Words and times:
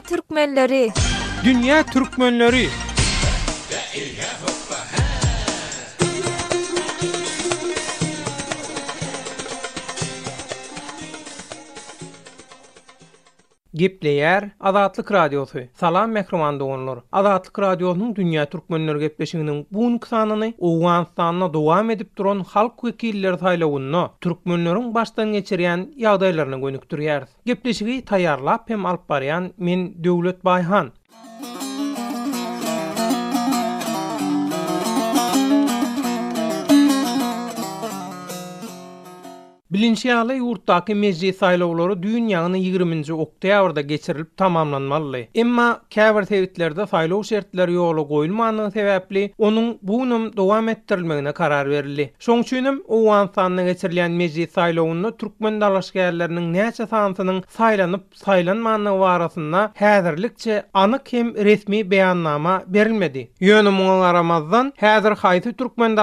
türkmenleri. 0.00 0.90
Dünya 0.90 0.96
türkmenleri. 0.96 1.44
Dünya 1.44 1.82
türkmenleri. 1.86 2.68
Gipleyer 13.76 14.50
Azatlyk 14.60 15.12
Radiosu. 15.12 15.58
Salam 15.74 16.12
mekruman 16.12 16.60
doğunlar. 16.60 16.98
Azatlyk 17.12 17.58
Radiosu'nun 17.58 18.16
Dünya 18.16 18.46
Türkmenleri 18.50 18.98
Gepleşiginin 18.98 19.66
bu 19.72 19.92
nüksanını 19.94 20.52
Oğuzhanistan'a 20.58 21.54
dowam 21.54 21.90
edip 21.90 22.16
duran 22.18 22.40
halk 22.40 22.84
vekilleri 22.84 23.38
saylavunna 23.38 24.10
Türkmenlerin 24.20 24.94
baştan 24.94 25.32
geçiriyen 25.32 25.92
yağdaylarını 25.96 26.54
gönükdirýär. 26.56 27.22
Gepleşigi 27.46 28.04
tayarla 28.04 28.64
pem 28.64 28.86
alpbariyan 28.86 29.52
min 29.56 30.04
Dövlet 30.04 30.44
Bayhan. 30.44 30.92
Bilinçli 39.74 40.06
ýaly 40.14 40.34
ýurtdaky 40.38 40.94
mezji 40.94 41.32
saýlawlary 41.34 41.94
dünýäniň 41.98 42.60
20-nji 42.76 43.14
oktýabrda 43.22 43.80
geçirilip 43.88 44.28
tamamlanmaly. 44.38 45.24
Emma 45.34 45.64
käbir 45.90 46.28
tebitlerde 46.30 46.84
saýlaw 46.86 47.24
şertleri 47.26 47.74
ýoly 47.74 48.04
goýulmagyny 48.06 48.68
sebäpli 48.76 49.24
onuň 49.48 49.66
bu 49.82 49.98
nym 50.06 50.28
dowam 50.38 50.68
etdirilmegine 50.70 51.32
karar 51.34 51.70
berildi. 51.72 52.06
Şoň 52.22 52.44
üçin 52.44 52.68
hem 52.68 52.78
Owansanyň 52.86 53.66
geçirilýän 53.72 54.14
mezji 54.20 54.44
saýlawyny 54.46 55.10
türkmen 55.18 55.58
dalaşgärleriniň 55.64 56.46
näçe 56.54 56.86
sanatynyň 56.92 57.42
saýlanyp 57.58 58.06
saýlanmanyny 58.22 58.94
warasynda 59.02 59.64
häzirlikçe 59.82 60.60
anyk 60.84 61.10
resmi 61.48 61.82
beýannama 61.94 62.60
berilmedi. 62.76 63.26
Ýöne 63.42 63.74
muňa 63.80 63.98
garamazdan 64.04 64.72
häzir 64.86 65.18
haýsy 65.26 65.52
türkmen 65.58 65.98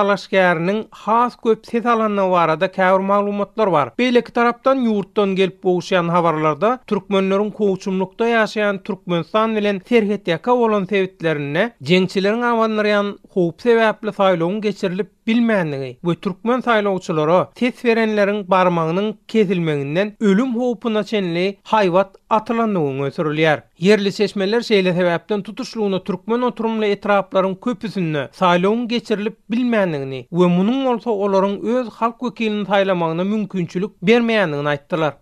has 0.92 1.36
köp 1.44 1.66
ses 1.66 1.86
alanyny 1.86 2.30
barada 2.36 2.68
käbir 2.72 3.00
maglumat 3.00 3.61
var. 3.70 3.92
Beýleki 3.98 4.32
taraptan 4.34 4.82
ýurtdan 4.88 5.36
gelip 5.38 5.60
bolýan 5.64 6.10
habarlarda 6.14 6.72
türkmenleriň 6.90 7.52
goýçumlukda 7.60 8.30
ýaşaýan 8.34 8.80
türkmen 8.84 9.24
san 9.24 9.54
serhet 9.56 9.86
terhetiýaka 9.92 10.58
bolan 10.62 10.86
täwitlerini 10.88 11.72
jençileriň 11.90 12.42
awanlaryň 12.54 13.14
goýup 13.36 13.62
sebäpli 13.62 14.10
saýlawyň 14.12 14.62
geçirilip 14.62 15.10
bilmeýändigi 15.30 15.90
we 16.08 16.14
türkmen 16.16 16.62
saýlawçylary 16.62 17.36
ses 17.60 17.84
berenleriň 17.86 18.44
barmagynyň 18.48 19.16
kesilmeginden 19.28 20.14
ölüm 20.20 20.56
howpuna 20.56 21.04
çenli 21.04 21.58
hayvat 21.64 22.16
atlanýan 22.30 22.72
öýtürler. 23.08 23.60
Yerli 23.80 24.12
seçmeler 24.12 24.62
şeýle 24.62 24.94
sebäpden 25.00 25.42
tutuşlugyny 25.44 26.00
türkmen 26.04 26.42
oturumly 26.42 26.92
etraplaryň 26.94 27.56
köpüsini 27.66 28.24
saýlaw 28.40 28.88
geçirilip 28.88 29.38
bilmeýändigini 29.52 30.22
we 30.30 30.46
munyň 30.58 30.86
bolsa 30.86 31.10
olaryň 31.10 31.56
öz 31.76 31.90
halk 31.90 32.18
wekilini 32.20 32.64
saýlamagyna 32.66 33.24
mümkinçilik 33.24 33.92
bermeýändigini 34.04 34.70
aýtdylar. 34.76 35.14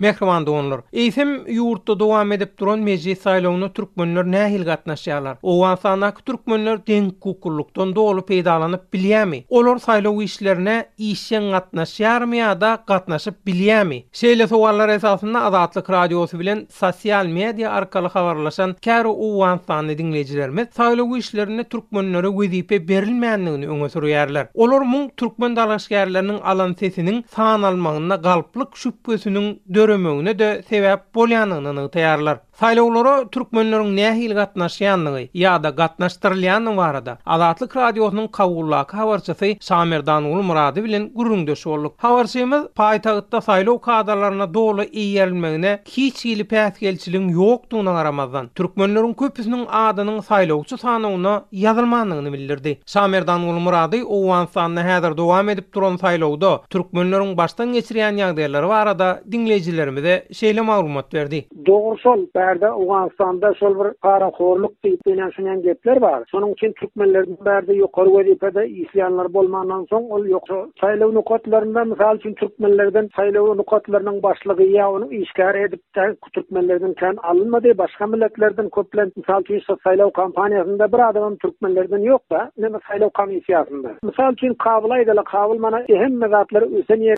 Mehriban 0.00 0.46
doğunlar. 0.46 0.80
Eysem 0.92 1.46
yurtta 1.46 1.98
doğam 1.98 2.32
edip 2.32 2.58
duran 2.58 2.78
meclis 2.78 3.20
saylağına 3.20 3.72
Türkmenler 3.72 4.48
hil 4.48 4.64
gatnaşyarlar? 4.64 5.36
O 5.42 5.76
sanak 5.82 6.26
Türkmenler 6.26 6.86
den 6.86 7.10
kukurluktan 7.10 7.94
doğulup 7.96 8.30
peýdalanyp 8.30 8.80
bilýärmi? 8.92 9.42
Olar 9.48 9.78
saylaw 9.78 10.24
işlerine 10.24 10.86
işen 10.98 11.50
gatnaşyarmy 11.50 12.36
ýa-da 12.36 12.78
gatnaşyp 12.86 13.34
bilýärmi? 13.46 14.02
Şeýle 14.12 14.46
sovarlar 14.48 14.88
esasynda 14.88 15.42
Azatlyk 15.42 15.90
radiosu 15.90 16.38
bilen 16.40 16.66
sosial 16.70 17.26
media 17.26 17.70
arkaly 17.70 18.08
habarlaşan 18.08 18.76
käri 18.82 19.06
o 19.08 19.30
wansan 19.38 19.88
dinleýjilerimiz 19.88 20.72
saylaw 20.72 21.18
işlerine 21.18 21.64
Türkmenlere 21.64 22.30
wezipe 22.38 22.76
berilmänligini 22.88 23.66
öňe 23.68 23.88
sürýärler. 23.96 24.46
Olor 24.54 24.80
mung 24.80 25.10
Türkmen 25.16 25.52
dalaşgärläriniň 25.56 26.42
alan 26.42 26.74
sesinin 26.80 27.24
sanalmagyna 27.36 28.14
galplyk 28.16 28.68
şüpgesiniň 28.74 29.56
dör 29.74 29.89
görümüňe 29.90 30.34
de 30.38 30.62
sebäp 30.70 31.02
bolýanyny 31.14 31.88
tayarlar. 31.90 32.40
Saýlawlara 32.60 33.12
türkmenleriň 33.34 33.92
nähili 33.96 34.34
gatnaşýanlygy 34.36 35.20
ýa-da 35.40 35.68
gatnaşdyrylýanyň 35.78 36.74
barada 36.80 37.12
Azatlyk 37.36 37.76
radiosynyň 37.76 38.26
kawullaky 38.38 38.96
habarçysy 38.98 39.52
Samirdan 39.68 40.24
ul 40.32 40.42
Muradi 40.44 40.82
bilen 40.84 41.06
gurrundeş 41.14 41.62
bolup. 41.66 41.92
Habarçymyz 42.04 42.66
paýtagtda 42.80 43.40
saýlaw 43.48 43.80
kadrlaryna 43.86 44.46
dogry 44.54 44.84
iýerilmegine 45.04 45.72
hiç 45.94 46.20
ýyly 46.28 46.44
päýt 46.52 46.80
gelçiligi 46.84 47.32
ýokdugyna 47.38 47.94
garamazdan 47.98 48.50
türkmenleriň 48.60 49.14
köpüsiniň 49.22 49.64
adynyň 49.84 50.20
saýlawçy 50.28 50.76
sanawyna 50.84 51.34
ýazylmagyny 51.64 52.32
bildirdi. 52.36 52.76
Samirdan 52.96 53.40
ul 53.48 53.60
Muradi 53.66 54.02
o 54.04 54.20
wansan 54.28 54.76
häzir 54.76 55.16
dowam 55.22 55.48
edip 55.54 55.72
duran 55.74 55.96
saýlawda 56.04 56.52
türkmenleriň 56.76 57.32
başdan 57.40 57.72
geçirýän 57.78 58.20
ýagdaýlary 58.20 58.68
barada 58.76 59.10
dinleýijilerimize 59.32 60.14
şeýle 60.42 60.60
maglumat 60.60 61.08
berdi. 61.16 61.46
Dogrusun 61.66 62.28
şäherde 62.50 62.66
Awganistanda 62.70 63.54
şol 63.54 63.74
bir 63.84 63.92
paraxorluk 64.02 64.72
diýip 64.84 65.06
bilen 65.06 65.28
şunyň 65.36 65.62
gepler 65.62 66.00
bar. 66.02 66.22
Şonuň 66.32 66.52
üçin 66.52 66.72
türkmenlerde 66.72 67.44
berde 67.44 67.72
ýokary 67.72 68.12
wezipede 68.20 68.68
islanlar 68.68 69.34
bolmandan 69.34 69.82
soň 69.90 70.04
ol 70.16 70.24
ýokry 70.26 70.70
saýlaw 70.82 71.14
nukatlarynda 71.14 71.84
mysal 71.84 72.16
üçin 72.16 72.34
türkmenlerden 72.34 73.06
saýlaw 73.18 73.54
nukatlarynyň 73.60 74.22
başlygy 74.22 74.64
ýa 74.74 74.86
onuň 74.94 75.10
işgär 75.22 75.54
edip 75.66 75.82
de 75.96 76.16
türkmenlerden 76.34 76.94
kan 76.94 77.16
alınmady, 77.22 77.72
başga 77.78 78.06
milletlerden 78.06 78.68
köplen 78.68 79.12
mysal 79.16 79.40
üçin 79.42 79.74
saýlaw 79.86 80.12
kampaniýasynda 80.20 80.92
bir 80.92 81.08
adamam 81.08 81.36
türkmenlerden 81.36 82.00
ýokda 82.08 82.24
da, 82.30 82.50
näme 82.58 82.78
saýlaw 82.88 83.10
komissiýasynda. 83.20 83.90
Mysal 84.02 84.32
üçin 84.32 84.54
kabul 84.54 84.90
aýdylar, 84.90 85.24
kabul 85.24 85.58
mana 85.58 85.80
ähem 85.88 86.14
mezatlary 86.24 86.66
ösenýe 86.78 87.14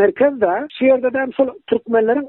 merkezde, 0.00 0.52
şu 0.78 0.84
ýerde 0.84 1.18
hem 1.20 1.32
şol 1.32 1.48
türkmenleriň 1.70 2.26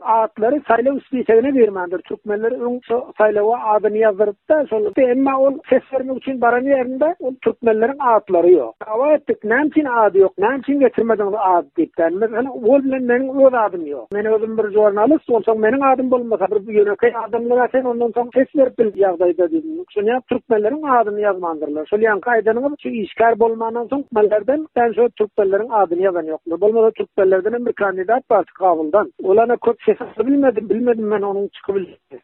saýlaw 0.70 1.89
Hazır 1.92 2.02
Türkmenleri 2.04 2.56
ön 2.56 2.80
so 2.88 2.98
adyny 3.18 3.98
yazdyrypda, 3.98 4.68
şol 4.70 5.10
emma 5.10 5.40
ol 5.40 5.54
ses 5.70 5.82
vermek 5.94 6.18
üçin 6.18 6.42
baran 6.42 6.66
ýerinde 6.66 7.10
ol 7.20 7.34
türkmenleriň 7.46 7.96
adlary 8.00 8.52
ýok. 8.58 8.74
Hawa 8.86 9.14
etdik, 9.14 9.44
näçin 9.44 9.86
ady 10.06 10.18
ýok, 10.20 10.34
näçin 10.38 10.80
getirmeden 10.80 11.26
ol 11.26 11.34
ad 11.38 11.66
diýipdir. 11.78 12.30
Men 12.36 12.46
ol 12.46 12.84
bilen 12.86 13.04
meniň 13.12 13.30
öz 13.48 13.54
adym 13.66 13.84
ýok. 13.86 14.06
Men 14.14 14.26
özüm 14.34 14.58
bir 14.58 14.68
jurnalist 14.78 15.30
bolsam, 15.30 15.58
meniň 15.66 15.82
adym 15.94 16.12
bolmasa, 16.12 16.48
bir 16.52 16.74
ýöneke 16.80 17.12
adamlara 17.26 17.68
sen 17.72 17.84
ondan 17.86 18.12
soň 18.18 18.30
ses 18.38 18.50
berdiň 18.60 18.90
ýagdaýda 19.04 19.46
diýdim. 19.54 19.82
Şonda 19.96 20.20
türkmenleriň 20.30 20.82
adyny 21.00 21.20
ýazmandyrlar. 21.26 21.88
Şol 21.92 22.06
ýan 22.08 22.20
gaýdanyňyz 22.28 22.78
şu 22.84 22.90
işkar 22.90 23.40
bolmandan 23.40 23.86
soň 23.92 24.04
mallardan 24.12 24.68
sen 24.78 24.90
şo 24.98 25.10
türkmenleriň 25.20 25.70
adyny 25.82 26.04
ýazan 26.08 26.26
ýokdy. 26.32 26.62
Bolmasa 26.66 26.92
türkmenlerden 27.00 27.66
bir 27.66 27.74
kandidat 27.84 28.24
partiýa 28.32 28.60
gabuldan. 28.60 29.06
Olana 29.24 29.58
köp 29.66 29.78
ses 29.86 29.98
bilmedim, 30.28 30.70
bilmedim 30.70 31.08
men 31.14 31.22
onuň 31.22 31.48
çykyp 31.56 31.79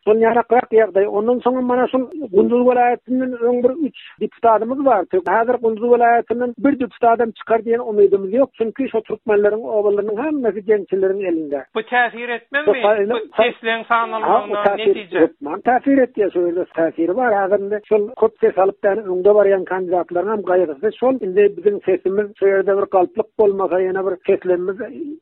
Son 0.06 0.20
ýara 0.22 0.42
gaýak 0.50 0.74
ýerde 0.76 1.04
onuň 1.20 1.40
soňy 1.46 1.62
mana 1.70 1.86
şu 1.92 2.00
Gündüz 2.34 2.62
welaýatynyň 2.70 3.36
öň 3.50 3.58
bir 3.66 3.72
üç 3.88 3.98
diputatymyz 4.22 4.82
bar. 4.88 5.06
Häzir 5.30 5.58
Gündüz 5.64 5.86
welaýatynyň 5.94 6.54
bir 6.66 6.76
diputatdan 6.80 7.32
çykar 7.40 7.60
diýen 7.66 7.84
umydymyz 7.92 8.34
ýok, 8.40 8.52
çünki 8.60 8.88
şu 8.92 9.02
türkmenleriň 9.10 9.64
obalarynyň 9.76 10.20
hemmesi 10.26 10.64
gençleriniň 10.72 11.26
elinde. 11.32 11.62
Bu 11.76 11.80
täsir 11.92 12.30
etmemi? 12.38 13.14
Sesleň 13.40 13.84
sanalmagyna 13.90 14.76
netije. 14.82 15.24
Ha, 15.24 15.28
täsir 15.28 15.28
etmemi. 15.30 15.62
Täsir 15.70 15.98
etdiýär 16.06 16.34
şu 16.34 16.46
ýerde 16.48 16.66
täsir 16.80 17.16
bar. 17.16 17.34
Häzir 17.42 17.70
de 17.72 17.82
şu 17.90 18.00
köp 18.20 18.34
ses 18.44 18.58
alyp 18.66 18.84
bilen 18.84 19.04
öňde 19.16 19.32
barýan 19.40 19.64
kandidatlaryň 19.66 20.32
hem 20.36 20.46
gaýrysy, 20.52 20.92
şu 21.00 21.12
indi 21.26 21.48
biziň 21.58 21.78
sesimiz 21.88 22.32
şu 22.40 22.46
ýerde 22.52 22.74
bir 22.82 22.90
galplyk 22.98 23.30
bolmasa, 23.40 23.82
ýene 23.86 24.04
bir 24.10 24.18
seslenmez, 24.30 24.80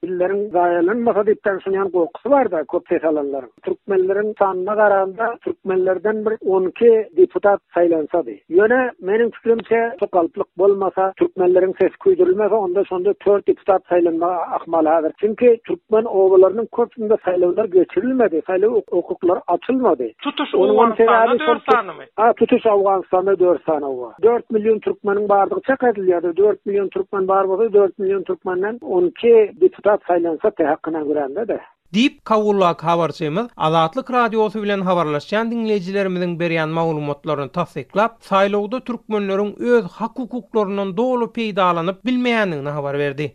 illeriň 0.07 0.44
gaýalanmasa 0.57 1.27
diýip 1.29 1.44
tansyňan 1.47 1.91
gowkusy 1.95 2.31
bar 2.36 2.51
da 2.51 2.63
köp 2.74 2.89
ses 2.94 3.03
alanlar. 3.12 3.45
Türkmen 3.65 4.07
ýerlerin 4.13 4.33
sanyna 4.39 4.74
garanda 4.75 5.27
türkmenlerden 5.44 6.18
bir 6.25 6.36
12 6.45 6.89
deputat 7.18 7.60
saýlansa 7.75 8.19
di. 8.25 8.36
Ýöne 8.51 8.77
meniň 9.10 9.31
fikrimçe 9.38 9.80
tokalplyk 10.01 10.50
bolmasa 10.62 11.06
türkmenleriň 11.21 11.71
ses 11.81 11.94
kuýdurulmasa 12.04 12.56
onda 12.65 12.83
şonda 12.89 13.13
4 13.25 13.48
deputat 13.48 13.81
saýlanma 13.94 14.30
akmaly 14.60 14.89
hazır. 14.95 15.12
Çünki 15.21 15.51
türkmen 15.68 16.06
owullarynyň 16.06 16.68
köpünde 16.80 17.13
saýlawlar 17.25 17.65
geçirilmedi, 17.71 18.38
saýlaw 18.51 18.83
hukuklar 18.92 19.39
açılmadı. 19.48 20.07
Tutuş 20.24 20.56
Onun 20.56 20.94
sebebi 20.95 21.39
4 21.39 21.62
sanymy. 21.71 22.06
A 22.18 22.33
tutuş 22.33 22.65
Awganistanda 22.65 23.39
4 23.39 23.65
sany 23.65 23.81
bar. 24.01 24.13
4 24.21 24.50
milyon 24.51 24.77
türkmeniň 24.80 25.30
bardygy 25.30 25.62
çekedilýär. 25.74 26.38
4 26.38 26.65
milyon 26.65 26.89
türkmen 26.89 27.27
bar 27.27 27.50
bolsa 27.50 27.74
4 27.74 28.00
milyon 28.00 28.24
türkmenden 28.24 28.80
12 28.81 29.51
deputat 29.62 30.01
saýlansa 30.01 30.56
tehakkyna 30.56 31.00
görende 31.01 31.48
de. 31.48 31.60
Dip 31.93 32.25
kavullak 32.25 32.83
havarçymyz 32.83 33.47
Azatlyk 33.57 34.11
radiosu 34.11 34.63
bilen 34.63 34.81
habarlaşan 34.87 35.51
dinleyijilerimiziň 35.53 36.31
berýän 36.39 36.69
maglumatlaryny 36.77 37.49
tasdiklap, 37.57 38.15
saýlawda 38.29 38.79
türkmenleriň 38.87 39.51
öz 39.73 39.85
hak 39.99 40.15
hukuklarynyň 40.23 40.95
dolu 40.97 41.27
peýdalanyp 41.37 41.97
bilmeýändigini 42.07 42.69
habar 42.79 42.97
berdi. 42.99 43.25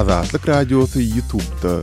Azatlyk 0.00 0.48
radiosu 0.48 1.00
YouTube-da 1.04 1.74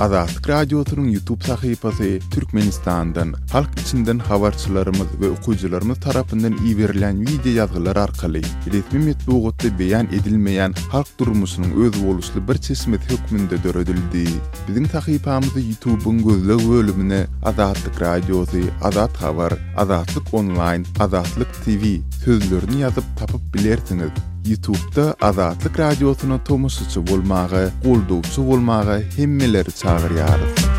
Azatlık 0.00 0.48
Radyosu'nun 0.48 1.08
YouTube 1.08 1.44
sahipası 1.44 2.18
Türkmenistan'dan 2.30 3.34
halk 3.52 3.80
içinden 3.82 4.18
havarçılarımız 4.18 5.06
ve 5.20 5.28
okuyucularımız 5.30 6.00
tarafından 6.00 6.56
iyi 6.64 6.76
verilən 6.76 7.20
video 7.20 7.52
yazgılar 7.52 7.96
arkalı 7.96 8.40
resmi 8.72 8.98
metbuğutta 9.04 9.78
beyan 9.78 10.06
edilmeyen 10.06 10.74
halk 10.90 11.06
durmuşunun 11.20 11.70
öz 11.84 12.04
oluşlu 12.04 12.48
bir 12.48 12.54
çeşmet 12.58 13.00
hükmünde 13.10 13.62
dörödüldü. 13.64 14.24
Bizim 14.68 14.86
sahipamızı 14.86 15.60
YouTube'un 15.60 16.18
gözlü 16.28 16.70
ölümünü 16.72 17.26
Azatlık 17.44 18.02
Radyosu, 18.02 18.58
Azat 18.82 19.22
Havar, 19.22 19.52
Azatlık 19.76 20.34
Online, 20.34 20.82
Azatlık 21.00 21.54
TV 21.64 21.84
sözlerini 22.24 22.80
yazıp 22.80 23.04
tapıp 23.18 23.40
bilersiniz. 23.54 24.10
YouTube'da 24.48 25.14
Azatlık 25.20 25.78
Radyosu'na 25.78 26.44
tomusucu 26.44 27.06
bulmağı, 27.06 27.70
kulduğusu 27.82 28.46
bulmağı 28.46 29.00
himmeleri 29.18 29.72
çağır 29.72 30.10
yarısı. 30.10 30.70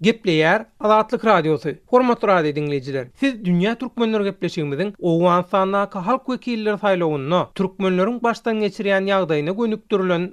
Gipli 0.00 0.32
Azatlyk 0.82 1.24
radiosu. 1.24 1.70
Hormatly 1.86 2.26
radio 2.28 2.54
dinleyijiler, 2.54 3.06
siz 3.20 3.44
dünya 3.44 3.74
türkmenleri 3.74 4.24
gepleşigimizin 4.24 4.94
owan 5.00 5.42
sanna 5.42 5.88
halk 5.92 6.22
wekilleri 6.26 6.74
saýlawyny, 6.74 7.46
türkmenleriň 7.58 8.16
başdan 8.22 8.56
geçirýän 8.56 9.06
ýagdaýyna 9.12 9.54
gönüp 9.60 9.84
durulan 9.90 10.24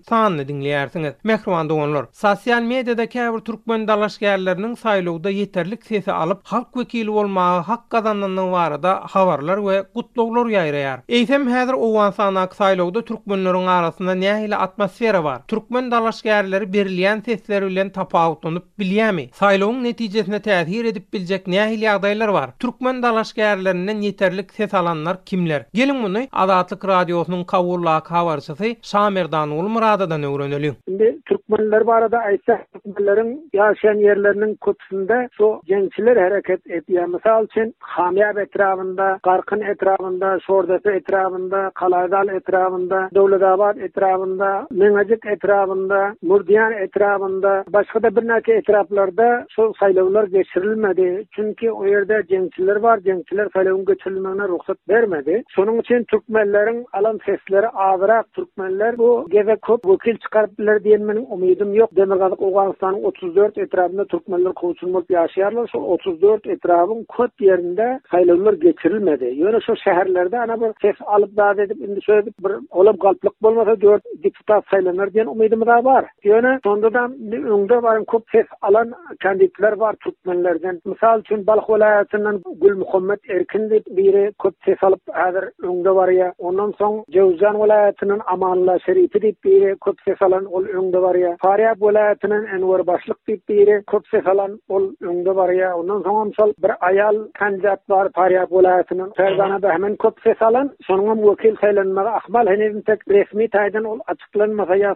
dinleýärsiňiz. 0.50 1.14
Mehriban 1.24 1.70
dowlanlar, 1.70 2.06
sosial 2.14 2.62
mediada 2.62 3.06
käbir 3.06 3.40
türkmen 3.40 3.86
dalaşgärläriniň 3.88 4.74
saýlawda 4.78 5.30
ýeterlik 5.42 5.84
sesi 5.92 6.12
alyp 6.12 6.40
halk 6.44 6.74
wekili 6.80 7.14
bolmagy 7.18 7.62
hak 7.70 7.90
gazananlaryň 7.92 8.52
barada 8.52 8.96
habarlar 9.10 9.58
we 9.58 9.78
gutluklar 9.96 10.46
ýaýraýar. 10.56 11.00
Eýsem 11.10 11.46
häzir 11.54 11.74
owan 11.90 12.12
sanna 12.12 12.46
saýlawda 12.48 13.06
türkmenleriň 13.12 13.68
arasynda 13.78 14.14
nähaýli 14.24 14.56
atmosfera 14.56 15.24
bar. 15.24 15.40
Türkmen 15.48 15.92
dalaşgärläri 15.92 16.66
berilýän 16.74 17.24
sesleri 17.26 17.66
bilen 17.66 17.90
tapawutlanyp 18.00 18.64
bilýärmi? 18.80 19.30
Saýlawyň 19.30 19.84
netijesine 19.84 20.39
ýaşaşyna 20.40 20.40
täsir 20.48 20.86
edip 20.90 21.14
biljek 21.14 21.48
nähili 21.48 21.86
ýagdaýlar 21.88 22.32
bar. 22.34 22.50
Türkmen 22.60 23.00
dalaşgärlerinden 23.04 23.98
ýeterlik 24.04 24.52
ses 24.54 24.74
alanlar 24.74 25.26
kimler? 25.26 25.66
Gelin 25.74 25.96
muny 25.96 26.28
Adatlyk 26.32 26.86
radiosynyň 26.86 27.46
kawurla 27.46 28.00
kawarçysy 28.04 28.72
Samerdan 28.82 29.50
ul 29.50 29.68
Muradadan 29.70 30.24
öwrenelim. 30.24 30.76
Indi 30.88 31.18
türkmenler 31.26 31.88
barada 31.88 32.18
aýtsa, 32.18 32.58
türkmenleriň 32.74 33.34
ýaşan 33.54 33.98
ýerleriniň 33.98 34.56
köpüsinde 34.62 35.28
şu 35.38 35.62
gençler 35.68 36.18
hereket 36.18 36.66
edýär. 36.68 37.08
Mysal 37.10 37.44
üçin 37.46 37.76
Xamyab 37.96 38.38
etrawynda, 38.38 39.20
Garqyn 39.24 39.62
etrawynda, 39.62 40.38
Şordat 40.48 40.86
etrawynda, 40.86 41.72
Qalaýdal 41.76 42.36
etrawynda, 42.36 43.10
Döwletabad 43.16 43.78
etrawynda, 43.78 44.68
Meňejik 44.72 45.26
etrawynda, 45.34 46.16
Murdiýan 46.26 46.74
etrawynda, 46.84 47.64
başga-da 47.74 48.08
birnäçe 48.08 48.52
etraplarda 48.58 49.46
şu 49.50 49.62
saýlawlar 49.62 50.29
geçirilmedi. 50.32 51.24
Çünkü 51.36 51.72
o 51.72 51.86
yerde 51.86 52.22
cengçiler 52.30 52.76
var, 52.76 53.00
cengçiler 53.00 53.50
falan 53.50 53.86
geçirilmene 53.86 54.48
ruhsat 54.48 54.78
vermedi. 54.90 55.44
Sonun 55.50 55.80
için 55.80 56.04
Türkmenlerin 56.04 56.86
alan 56.94 57.20
sesleri 57.26 57.68
ağırak 57.70 58.34
Türkmenler 58.34 58.98
bu 58.98 59.28
geve 59.32 59.56
kop 59.56 59.80
çıkarabilir 60.24 60.66
diyen 60.66 60.84
diyenmenin 60.84 61.26
umidim 61.30 61.74
yok. 61.74 61.96
Demirgazık 61.96 62.42
Uganistan'ın 62.42 63.04
34 63.04 63.58
etrafında 63.58 64.06
Türkmenler 64.06 64.54
kovuşulmak 64.54 65.10
yaşayarlar. 65.10 65.68
Şu 65.72 65.78
34 65.78 66.48
etrafın 66.48 67.04
kop 67.08 67.32
yerinde 67.42 68.00
Falunlar 68.08 68.54
geçirilmedi. 68.54 69.26
Yani 69.36 69.60
şu 69.66 69.76
şehirlerde 69.84 70.40
ana 70.40 70.62
bir 70.62 70.72
ses 70.82 70.96
alıp 71.06 71.38
daha 71.38 71.58
dedim, 71.58 71.78
şimdi 71.86 72.00
şöyle 72.06 72.26
bir 72.26 72.34
olum 72.70 72.98
kalplik 72.98 73.32
olmasa 73.46 73.82
4 73.82 74.04
diputat 74.24 74.66
Falunlar 74.66 75.14
diyen 75.14 75.26
umidim 75.26 75.66
daha 75.66 75.84
var. 75.86 76.06
Yani 76.24 76.60
sonradan 76.64 77.12
önde 77.32 77.84
varın 77.84 78.04
kop 78.06 78.24
ses 78.32 78.46
alan 78.62 78.94
kandidatlar 79.24 79.72
var 79.78 79.94
Türkmenler. 80.04 80.19
öğretmenlerden. 80.26 80.80
Misal 80.86 81.20
üçün 81.20 81.48
Balık 81.48 81.70
Velayatı'ndan 81.70 82.42
Gül 82.62 82.76
Muhammed 82.76 83.18
Erkin 83.30 83.70
biri 83.70 84.32
köp 84.44 84.54
ses 84.66 84.78
alıp 84.84 85.00
hazır 85.14 85.46
öngde 85.64 85.90
var 85.96 86.08
ya. 86.10 86.34
Ondan 86.38 86.74
son 86.78 87.04
Cevzan 87.12 87.60
Velayatı'nın 87.62 88.22
Amanla 88.28 88.80
Şerifi 88.86 89.34
biri 89.44 89.76
köp 89.86 89.96
ses 90.06 90.22
alan 90.22 90.46
ol 90.46 90.66
öngde 90.66 91.02
var 91.02 91.16
ya. 91.16 91.38
Farya 91.42 91.76
Velayatı'nın 91.82 92.46
Enver 92.46 92.88
Başlık 92.88 93.28
de 93.30 93.38
biri 93.50 93.84
köp 93.92 94.08
ses 94.12 94.28
alan 94.28 94.60
ol 94.70 94.84
öngde 95.02 95.36
var 95.36 95.50
ya. 95.50 95.78
Ondan 95.78 96.02
son 96.38 96.54
bir 96.64 96.72
ayal 96.88 97.16
kancat 97.34 97.90
var 97.90 98.10
Farya 98.16 98.48
Velayatı'nın. 98.52 99.12
Ferdana 99.18 99.62
da 99.62 99.72
hemen 99.72 99.96
köp 99.96 100.14
ses 100.24 100.42
alan. 100.42 100.72
Sonunga 100.88 101.32
vekil 101.32 101.56
saylanmada 101.62 102.12
Akmal 102.12 102.48
Henev'in 102.48 102.82
tek 102.82 103.08
resmi 103.08 103.50
taydan 103.50 103.84
ol 103.84 104.00
açıklanmasa 104.08 104.76
ya 104.76 104.96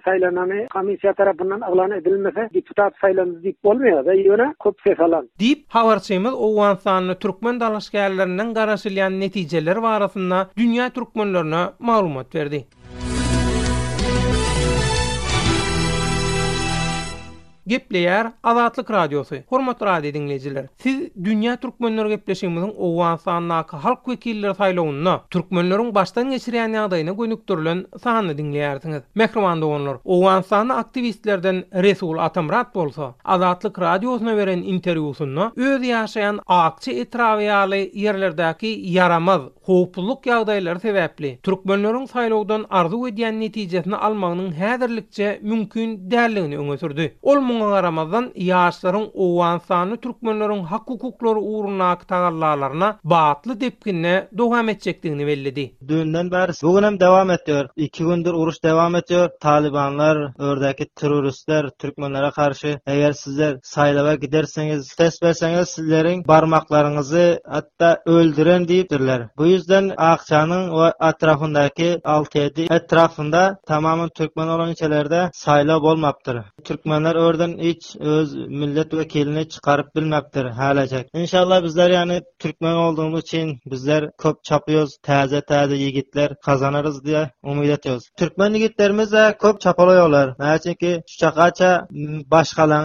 komisya 0.74 1.14
tarafından 1.14 1.62
ağlan 1.62 1.92
edilmese 1.92 2.50
deputat 2.54 2.94
saylanmada 3.02 3.44
dip 3.44 3.56
olmuyor 3.66 4.06
da 4.06 4.54
köp 4.64 4.76
ses 4.88 5.00
Deep 5.38 5.70
Power 5.70 6.00
Semil 6.00 6.34
O1 6.46 6.80
sanyny 6.86 7.16
türkmen 7.26 7.60
döwletleriň 7.62 8.50
garaşylýan 8.60 9.20
netijeleri 9.20 9.82
barapinda 9.88 10.40
dünýä 10.62 10.90
türkmenlerine 11.00 11.62
maglumat 11.92 12.34
berdi. 12.40 12.64
Gepleyer 17.68 18.28
Azatlık 18.44 18.92
Radyosu. 18.92 19.36
Hormat 19.48 19.82
radyo 19.82 20.14
dinleyiciler. 20.14 20.66
Siz 20.78 21.10
Dünya 21.24 21.58
Türkmenler 21.58 22.06
Gepleşimizin 22.06 22.74
Oğuan 22.78 23.16
Sağınlaki 23.16 23.76
Halk 23.78 24.08
Vekilleri 24.08 24.56
Saylovunna 24.56 25.22
Türkmenlerin 25.30 25.96
baştan 25.96 26.30
geçiriyen 26.32 26.68
yağdayına 26.70 27.12
gönüktürülün 27.12 27.88
sahanı 28.04 28.38
dinleyersiniz. 28.38 29.02
Mekruman 29.16 29.62
da 29.62 29.66
onlar. 29.66 29.98
Oğuan 30.04 30.42
Sağınlaki 30.42 30.80
aktivistlerden 30.80 31.64
Resul 31.74 32.18
Atamrat 32.18 32.76
bolsa 32.76 33.16
Azatlık 33.26 33.80
Radyosu'na 33.80 34.38
veren 34.38 34.58
interviusunna 34.58 35.52
öz 35.56 35.84
yaşayan 35.88 36.40
akçı 36.48 36.92
etrafiyali 36.92 37.92
yerlerdeki 37.94 38.68
yaramaz 38.68 39.42
howpluluk 39.68 40.26
ýagdaýlary 40.28 40.82
sebäpli 40.84 41.30
türkmenleriň 41.48 42.06
saýlawdan 42.14 42.64
arzu 42.80 42.98
edýän 43.10 43.38
netijesini 43.44 43.98
almagynyň 44.08 44.48
häzirlikçe 44.60 45.28
mümkin 45.52 45.94
däldigini 46.14 46.58
öňe 46.64 46.78
sürdi. 46.84 47.06
Ol 47.22 47.40
muňa 47.50 47.70
garamazdan 47.76 48.28
ýaşlaryň 48.48 49.06
owan 49.26 49.62
sanyny 49.70 49.98
türkmenleriň 50.06 50.64
hak 50.72 50.90
hukuklary 50.94 51.44
uğruna 51.54 51.90
tagallalaryna 52.12 52.90
batly 53.14 53.56
depkinne 53.62 54.14
dowam 54.38 54.70
etjekdigini 54.70 55.28
bellidi. 55.28 55.66
Dünden 55.88 56.32
bäri 56.32 56.52
bugun 56.64 56.84
hem 56.84 57.00
dowam 57.00 57.32
edýär. 57.38 57.68
2 57.76 58.04
gündür 58.10 58.34
uruş 58.34 58.64
dowam 58.64 58.96
edýär. 58.96 59.30
Talibanlar, 59.42 60.18
ördäki 60.40 60.88
teröristler 60.96 61.70
türkmenlere 61.80 62.32
garşy 62.36 62.76
eger 62.88 63.12
sizler 63.12 63.54
saýlawa 63.64 64.16
giderseňiz, 64.20 64.88
ses 64.98 65.22
berseňiz 65.22 65.66
sizleriň 65.70 66.28
barmaklaryňyzy 66.28 67.38
hatda 67.46 68.02
öldüren 68.06 68.68
diýipdirler. 68.68 69.28
Bu 69.38 69.53
yüzden 69.54 69.94
Akçanın 69.98 70.70
o 70.70 70.92
atrafındaki 71.00 71.86
6-7 72.04 72.74
etrafında 72.76 73.60
tamamen 73.68 74.10
Türkmen 74.10 74.48
olan 74.48 74.70
ilçelerde 74.70 75.30
sayla 75.34 75.80
olmaktır. 75.80 76.38
Türkmenler 76.64 77.16
oradan 77.16 77.58
hiç 77.60 77.96
öz 78.00 78.36
milletvekilini 78.36 79.50
çıkarıp 79.50 79.96
bilmektir 79.96 80.46
halecek. 80.46 81.08
İnşallah 81.14 81.64
bizler 81.64 81.90
yani 81.90 82.22
Türkmen 82.40 82.74
olduğumuz 82.74 83.20
için 83.22 83.60
bizler 83.66 84.10
köp 84.18 84.44
çapıyoruz. 84.44 84.98
Taze 85.04 85.42
taze 85.42 85.76
yigitler 85.76 86.36
kazanırız 86.46 87.06
diye 87.06 87.32
umut 87.44 87.66
ediyoruz. 87.66 88.10
Türkmen 88.18 88.54
yigitlerimiz 88.54 89.12
de 89.12 89.38
köp 89.42 89.62
çapalıyorlar. 89.62 90.36
Mesela 90.40 90.74
ki 90.76 91.02
şu 91.08 91.26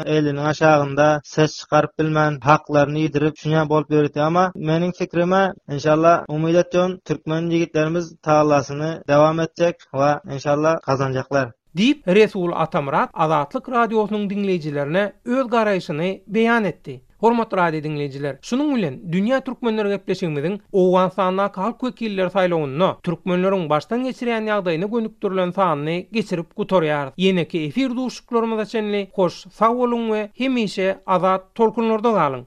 elinin 0.07 0.45
aşağında 0.45 1.21
ses 1.25 1.59
çıkarıp 1.59 1.99
bilmen 1.99 2.41
haklarını 2.41 2.99
yedirip 2.99 3.39
şuna 3.39 3.69
bol 3.69 3.85
bir 3.91 4.17
ama 4.17 4.53
menin 4.57 4.93
fikrime 4.93 5.53
inşallah 5.73 6.25
umut 6.29 6.49
öwretjön 6.59 6.99
türkmen 7.05 7.47
ýigitlerimiz 7.51 8.07
taýlasyny 8.23 8.89
dowam 9.09 9.41
etjek 9.41 9.77
we 9.93 10.21
inşallah 10.35 10.77
gazanjaklar 10.87 11.53
Dip 11.77 12.09
Resul 12.09 12.53
Atamrat 12.53 13.11
Azatlyk 13.15 13.69
radiosynyň 13.69 14.29
dinleýijilerine 14.31 15.13
öz 15.25 15.47
garaýşyny 15.47 16.25
beýan 16.27 16.67
etdi. 16.67 17.05
Hormatly 17.21 17.57
radio 17.59 17.79
dinleýijiler, 17.85 18.39
şunun 18.43 18.77
bilen 18.77 18.95
dünýä 19.15 19.41
türkmenleri 19.45 19.89
gepleşigimiziň 19.89 20.59
owgan 20.73 21.09
sanyna 21.09 21.47
kal 21.53 21.73
kökiller 21.79 22.27
saýlawyny, 22.27 22.91
türkmenleriň 23.03 23.69
başdan 23.71 24.01
geçirýän 24.01 24.51
ýagdaýyny 24.51 24.91
gönükdirilen 24.95 25.51
sanyny 25.51 26.09
geçirip 26.13 26.57
gutaryar. 26.57 27.13
Ýene-ki 27.19 27.67
efir 27.67 27.97
duşuklarymyza 27.97 28.65
çenli, 28.67 29.09
hoş, 29.15 29.45
sag 29.53 29.75
bolun 29.79 30.07
we 30.07 30.31
hemişe 30.39 30.99
azat 31.07 31.55
tolkunlarda 31.55 32.09
galyň. 32.21 32.45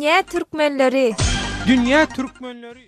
nä 0.00 0.22
türkmenleri 0.22 1.14
dünya 1.68 2.06
türkmenleri 2.06 2.87